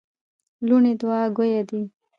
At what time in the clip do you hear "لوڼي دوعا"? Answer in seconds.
0.67-1.23